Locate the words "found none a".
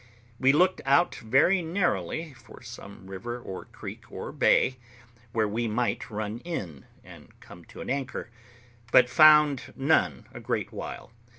9.11-10.39